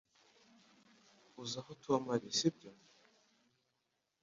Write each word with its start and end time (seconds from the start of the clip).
Uzi 1.41 1.55
aho 1.61 1.71
Tom 1.83 2.03
ari 2.15 2.27
sibyo 2.37 2.69